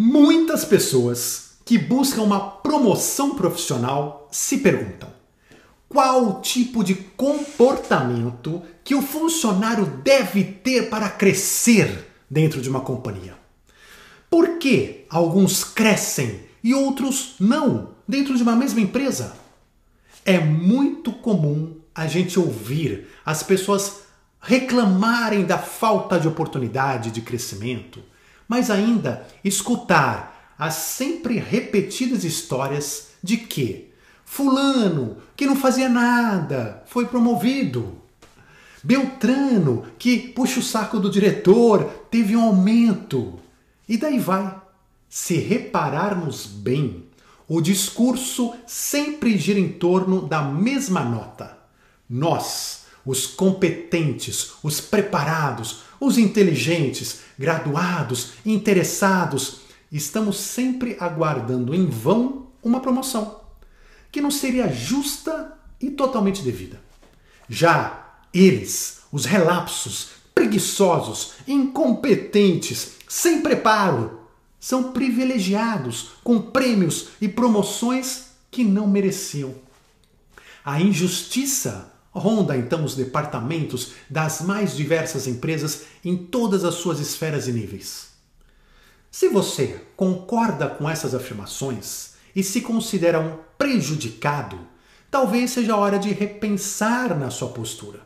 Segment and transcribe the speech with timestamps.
[0.00, 5.08] Muitas pessoas que buscam uma promoção profissional se perguntam:
[5.88, 12.80] qual o tipo de comportamento que o funcionário deve ter para crescer dentro de uma
[12.80, 13.36] companhia?
[14.30, 19.36] Por que alguns crescem e outros não dentro de uma mesma empresa?
[20.24, 24.02] É muito comum a gente ouvir as pessoas
[24.40, 28.00] reclamarem da falta de oportunidade de crescimento
[28.48, 33.88] mas ainda escutar as sempre repetidas histórias de que
[34.24, 37.98] Fulano, que não fazia nada, foi promovido.
[38.84, 43.40] Beltrano, que puxa o saco do diretor, teve um aumento.
[43.88, 44.54] E daí vai.
[45.08, 47.06] Se repararmos bem,
[47.48, 51.58] o discurso sempre gira em torno da mesma nota.
[52.08, 62.80] Nós, os competentes, os preparados, os inteligentes, graduados, interessados, estamos sempre aguardando em vão uma
[62.80, 63.38] promoção
[64.10, 66.80] que não seria justa e totalmente devida.
[67.48, 74.20] Já eles, os relapsos, preguiçosos, incompetentes, sem preparo,
[74.60, 79.54] são privilegiados com prêmios e promoções que não mereciam.
[80.64, 87.46] A injustiça Ronda então os departamentos das mais diversas empresas em todas as suas esferas
[87.46, 88.08] e níveis.
[89.10, 94.58] Se você concorda com essas afirmações e se considera um prejudicado,
[95.10, 98.00] talvez seja hora de repensar na sua postura.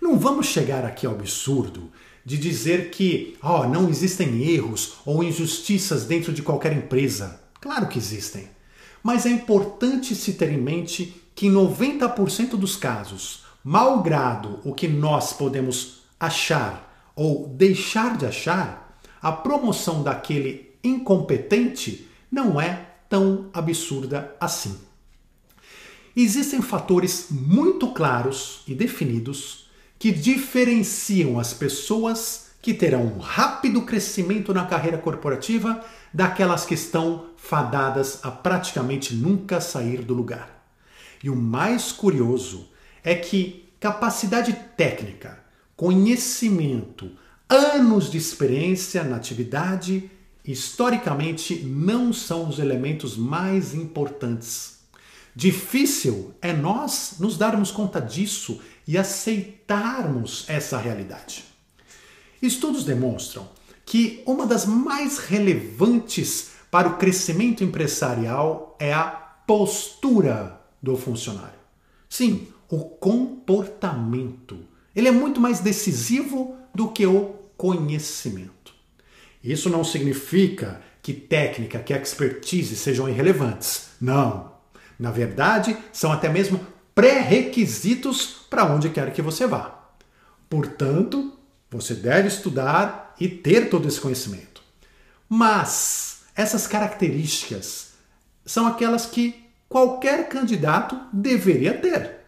[0.00, 1.90] Não vamos chegar aqui ao absurdo
[2.24, 7.40] de dizer que oh, não existem erros ou injustiças dentro de qualquer empresa.
[7.60, 8.48] Claro que existem.
[9.02, 14.88] Mas é importante se ter em mente que em 90% dos casos, malgrado o que
[14.88, 24.34] nós podemos achar ou deixar de achar, a promoção daquele incompetente não é tão absurda
[24.40, 24.78] assim.
[26.16, 29.68] Existem fatores muito claros e definidos
[29.98, 35.84] que diferenciam as pessoas que terão um rápido crescimento na carreira corporativa
[36.14, 40.55] daquelas que estão fadadas a praticamente nunca sair do lugar.
[41.22, 42.68] E o mais curioso
[43.02, 45.38] é que capacidade técnica,
[45.76, 47.10] conhecimento,
[47.48, 50.10] anos de experiência na atividade,
[50.44, 54.78] historicamente não são os elementos mais importantes.
[55.34, 61.44] Difícil é nós nos darmos conta disso e aceitarmos essa realidade.
[62.40, 63.48] Estudos demonstram
[63.84, 70.55] que uma das mais relevantes para o crescimento empresarial é a postura
[70.86, 71.58] do funcionário.
[72.08, 74.60] Sim, o comportamento.
[74.94, 78.72] Ele é muito mais decisivo do que o conhecimento.
[79.42, 83.88] Isso não significa que técnica, que expertise sejam irrelevantes.
[84.00, 84.52] Não.
[84.98, 86.64] Na verdade, são até mesmo
[86.94, 89.90] pré-requisitos para onde quer que você vá.
[90.48, 91.36] Portanto,
[91.68, 94.62] você deve estudar e ter todo esse conhecimento.
[95.28, 97.94] Mas essas características
[98.44, 102.20] são aquelas que qualquer candidato deveria ter.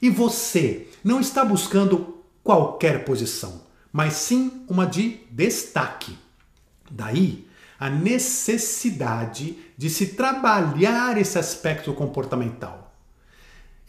[0.00, 3.62] E você não está buscando qualquer posição,
[3.92, 6.16] mas sim uma de destaque.
[6.90, 7.46] Daí
[7.78, 12.94] a necessidade de se trabalhar esse aspecto comportamental.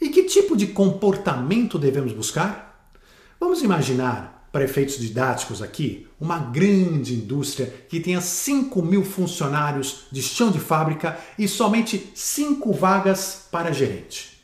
[0.00, 2.92] E que tipo de comportamento devemos buscar?
[3.40, 10.22] Vamos imaginar para efeitos didáticos aqui, uma grande indústria que tenha 5 mil funcionários de
[10.22, 14.38] chão de fábrica e somente 5 vagas para gerente.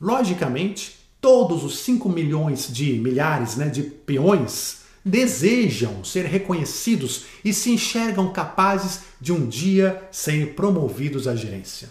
[0.00, 7.70] Logicamente, todos os 5 milhões de milhares né, de peões desejam ser reconhecidos e se
[7.70, 11.88] enxergam capazes de um dia serem promovidos à gerência.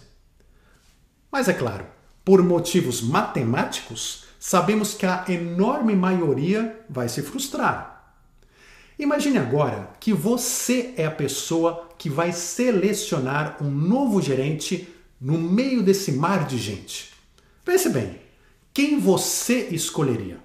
[1.31, 1.85] Mas é claro,
[2.25, 7.96] por motivos matemáticos, sabemos que a enorme maioria vai se frustrar.
[8.97, 14.87] Imagine agora que você é a pessoa que vai selecionar um novo gerente
[15.20, 17.14] no meio desse mar de gente.
[17.64, 18.22] Pense bem,
[18.73, 20.37] quem você escolheria?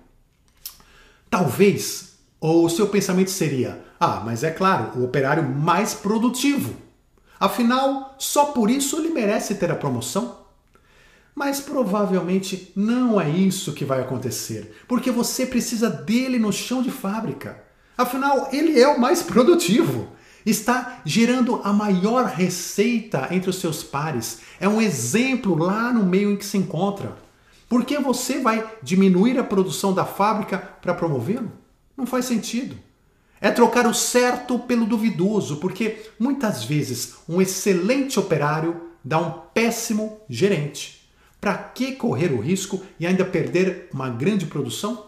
[1.29, 6.75] Talvez, ou o seu pensamento seria: ah, mas é claro, o operário mais produtivo.
[7.39, 10.40] Afinal, só por isso ele merece ter a promoção.
[11.35, 16.91] Mas provavelmente não é isso que vai acontecer, porque você precisa dele no chão de
[16.91, 17.63] fábrica.
[17.97, 20.09] Afinal, ele é o mais produtivo.
[20.45, 24.41] Está gerando a maior receita entre os seus pares.
[24.59, 27.15] É um exemplo lá no meio em que se encontra.
[27.69, 31.53] Por que você vai diminuir a produção da fábrica para promovê-lo?
[31.97, 32.77] Não faz sentido.
[33.41, 40.21] É trocar o certo pelo duvidoso, porque muitas vezes um excelente operário dá um péssimo
[40.29, 41.00] gerente.
[41.41, 45.07] Para que correr o risco e ainda perder uma grande produção?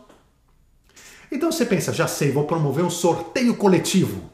[1.30, 4.30] Então você pensa, já sei, vou promover um sorteio coletivo.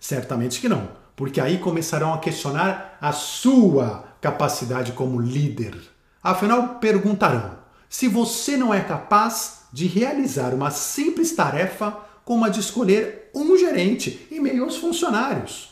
[0.00, 5.76] Certamente que não, porque aí começarão a questionar a sua capacidade como líder.
[6.22, 7.58] Afinal, perguntarão:
[7.88, 13.56] se você não é capaz de realizar uma simples tarefa como a de escolher um
[13.56, 15.70] gerente e meio aos funcionários.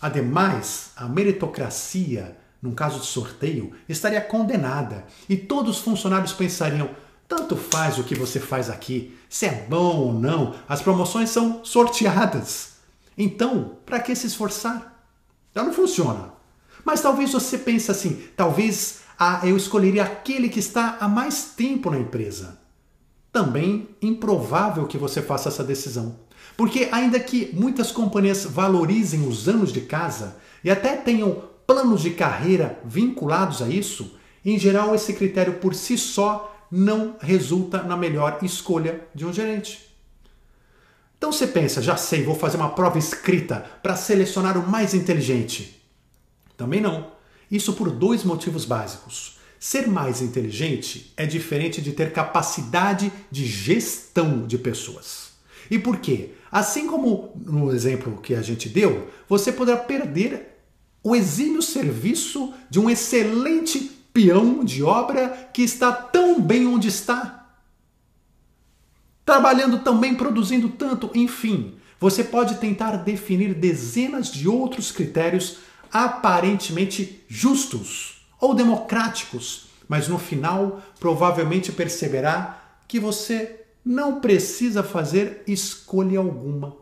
[0.00, 6.88] Ademais, a meritocracia, num caso de sorteio, estaria condenada e todos os funcionários pensariam:
[7.28, 11.62] tanto faz o que você faz aqui, se é bom ou não, as promoções são
[11.62, 12.76] sorteadas.
[13.18, 15.06] Então, para que se esforçar?
[15.54, 16.32] Já não funciona.
[16.82, 21.90] Mas talvez você pense assim: talvez ah, eu escolheria aquele que está há mais tempo
[21.90, 22.58] na empresa.
[23.30, 26.16] Também improvável que você faça essa decisão.
[26.56, 32.10] Porque, ainda que muitas companhias valorizem os anos de casa e até tenham planos de
[32.10, 38.38] carreira vinculados a isso, em geral esse critério por si só não resulta na melhor
[38.42, 39.94] escolha de um gerente.
[41.16, 45.82] Então você pensa, já sei, vou fazer uma prova escrita para selecionar o mais inteligente.
[46.56, 47.12] Também não.
[47.50, 49.38] Isso por dois motivos básicos.
[49.58, 55.30] Ser mais inteligente é diferente de ter capacidade de gestão de pessoas.
[55.70, 56.32] E por quê?
[56.52, 60.53] Assim como no exemplo que a gente deu, você poderá perder
[61.04, 63.78] o exímio serviço de um excelente
[64.12, 67.50] peão de obra que está tão bem onde está.
[69.24, 71.74] Trabalhando tão bem, produzindo tanto, enfim.
[72.00, 75.58] Você pode tentar definir dezenas de outros critérios
[75.92, 86.18] aparentemente justos ou democráticos, mas no final provavelmente perceberá que você não precisa fazer escolha
[86.18, 86.76] alguma.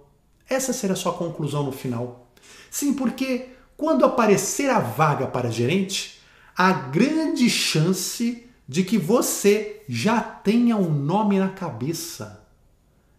[0.49, 2.33] Essa será a sua conclusão no final.
[2.71, 3.49] Sim, porque
[3.83, 6.21] quando aparecer a vaga para gerente,
[6.57, 12.47] há grande chance de que você já tenha um nome na cabeça.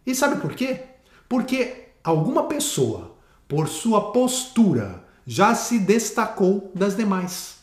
[0.06, 0.80] E sabe por quê?
[1.28, 3.14] Porque alguma pessoa,
[3.46, 7.56] por sua postura, já se destacou das demais.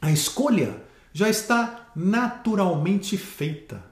[0.00, 3.84] A escolha já está naturalmente feita.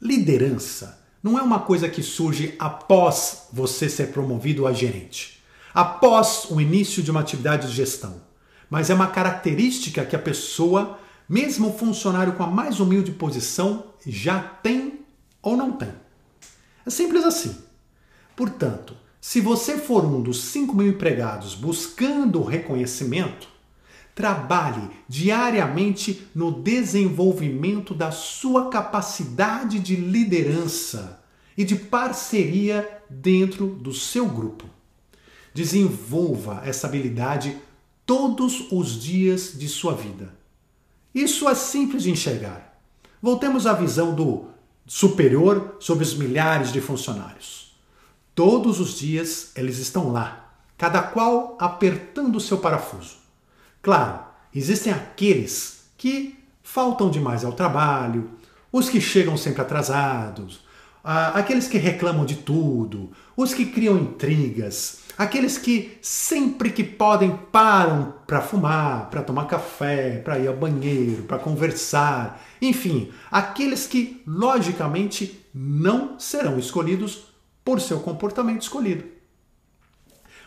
[0.00, 5.41] Liderança não é uma coisa que surge após você ser promovido a gerente,
[5.74, 8.20] após o início de uma atividade de gestão,
[8.68, 10.98] mas é uma característica que a pessoa,
[11.28, 15.00] mesmo o funcionário com a mais humilde posição, já tem
[15.42, 15.92] ou não tem.
[16.86, 17.56] É simples assim.
[18.34, 23.46] Portanto, se você for um dos 5 mil empregados buscando reconhecimento,
[24.14, 31.22] trabalhe diariamente no desenvolvimento da sua capacidade de liderança
[31.56, 34.66] e de parceria dentro do seu grupo.
[35.54, 37.56] Desenvolva essa habilidade
[38.06, 40.34] todos os dias de sua vida.
[41.14, 42.80] Isso é simples de enxergar.
[43.20, 44.46] Voltemos à visão do
[44.86, 47.74] superior sobre os milhares de funcionários.
[48.34, 53.16] Todos os dias eles estão lá, cada qual apertando o seu parafuso.
[53.82, 54.20] Claro,
[54.54, 58.30] existem aqueles que faltam demais ao trabalho,
[58.72, 60.64] os que chegam sempre atrasados,
[61.04, 68.14] aqueles que reclamam de tudo, os que criam intrigas, aqueles que sempre que podem param
[68.26, 75.46] para fumar, para tomar café, para ir ao banheiro, para conversar, enfim, aqueles que logicamente
[75.54, 77.26] não serão escolhidos
[77.64, 79.04] por seu comportamento escolhido.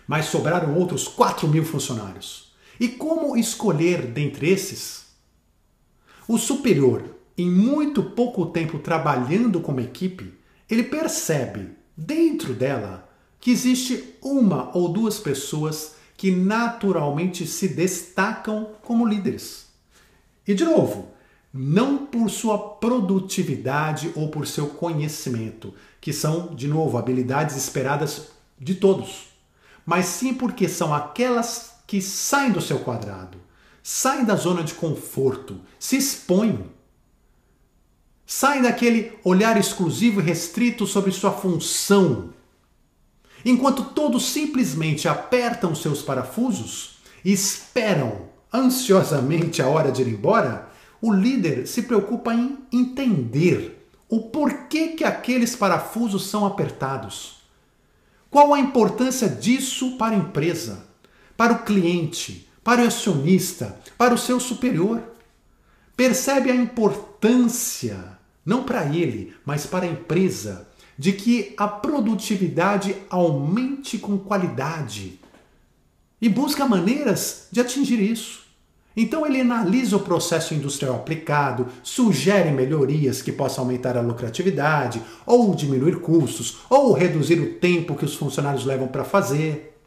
[0.07, 2.53] Mas sobraram outros 4 mil funcionários.
[2.79, 5.05] E como escolher dentre esses?
[6.27, 7.03] O superior,
[7.38, 10.34] em muito pouco tempo trabalhando como equipe,
[10.69, 13.07] ele percebe dentro dela
[13.39, 19.68] que existe uma ou duas pessoas que naturalmente se destacam como líderes.
[20.48, 21.10] E de novo,
[21.54, 28.27] não por sua produtividade ou por seu conhecimento, que são, de novo, habilidades esperadas
[28.60, 29.27] de todos,
[29.86, 33.38] mas sim porque são aquelas que saem do seu quadrado,
[33.82, 36.65] saem da zona de conforto, se expõem,
[38.25, 42.34] saem daquele olhar exclusivo e restrito sobre sua função.
[43.45, 50.67] Enquanto todos simplesmente apertam seus parafusos e esperam ansiosamente a hora de ir embora,
[50.99, 57.35] o líder se preocupa em entender o porquê que aqueles parafusos são apertados.
[58.31, 60.83] Qual a importância disso para a empresa,
[61.37, 65.03] para o cliente, para o acionista, para o seu superior?
[65.95, 73.97] Percebe a importância, não para ele, mas para a empresa, de que a produtividade aumente
[73.97, 75.19] com qualidade
[76.21, 78.45] e busca maneiras de atingir isso.
[78.97, 85.53] Então ele analisa o processo industrial aplicado, sugere melhorias que possam aumentar a lucratividade, ou
[85.53, 89.77] diminuir custos, ou reduzir o tempo que os funcionários levam para fazer.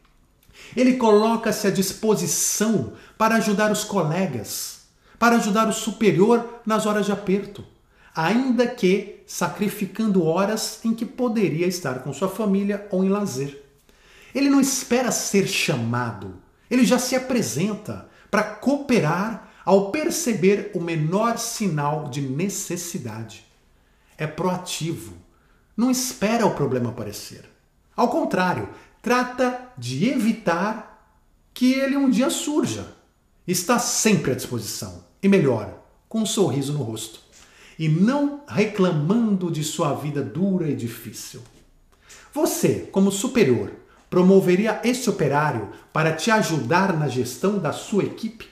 [0.75, 4.81] Ele coloca-se à disposição para ajudar os colegas,
[5.17, 7.65] para ajudar o superior nas horas de aperto,
[8.19, 13.63] ainda que sacrificando horas em que poderia estar com sua família ou em lazer.
[14.35, 16.35] Ele não espera ser chamado,
[16.69, 23.45] ele já se apresenta para cooperar ao perceber o menor sinal de necessidade.
[24.17, 25.13] É proativo,
[25.77, 27.45] não espera o problema aparecer.
[27.95, 28.67] Ao contrário,
[29.01, 31.09] trata de evitar
[31.53, 32.95] que ele um dia surja.
[33.47, 37.28] Está sempre à disposição e melhor, com um sorriso no rosto
[37.79, 41.41] e não reclamando de sua vida dura e difícil.
[42.33, 43.71] Você, como superior,
[44.09, 48.49] promoveria esse operário para te ajudar na gestão da sua equipe?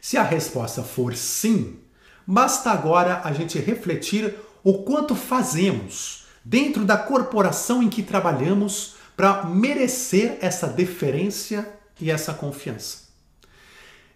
[0.00, 1.78] Se a resposta for sim,
[2.26, 4.34] basta agora a gente refletir
[4.64, 12.34] o quanto fazemos dentro da corporação em que trabalhamos para merecer essa deferência e essa
[12.34, 13.08] confiança.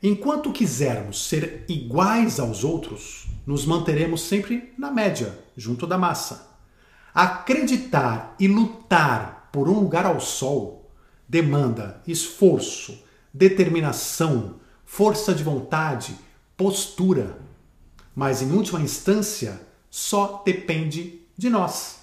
[0.02, 6.50] Enquanto quisermos ser iguais aos outros, nos manteremos sempre na média, junto da massa.
[7.14, 10.90] Acreditar e lutar por um lugar ao sol
[11.28, 16.14] demanda esforço, determinação, força de vontade,
[16.56, 17.38] postura.
[18.14, 22.00] Mas, em última instância, só depende de nós.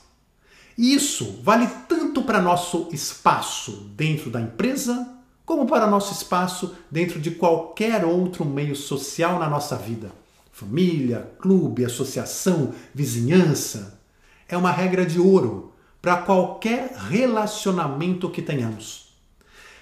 [0.77, 5.15] E isso vale tanto para nosso espaço dentro da empresa,
[5.45, 10.11] como para nosso espaço dentro de qualquer outro meio social na nossa vida.
[10.59, 13.97] Família, clube, associação, vizinhança.
[14.45, 19.13] É uma regra de ouro para qualquer relacionamento que tenhamos.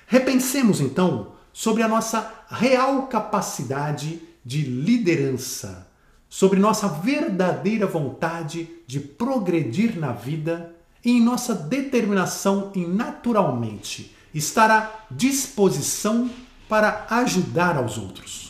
[0.05, 5.88] Repensemos então sobre a nossa real capacidade de liderança,
[6.29, 14.69] sobre nossa verdadeira vontade de progredir na vida e em nossa determinação em naturalmente estar
[14.69, 16.29] à disposição
[16.69, 18.48] para ajudar aos outros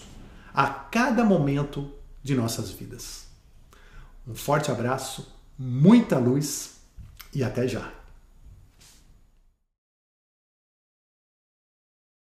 [0.54, 1.92] a cada momento
[2.28, 3.26] de nossas vidas.
[4.28, 6.76] Um forte abraço, muita luz
[7.34, 7.97] e até já!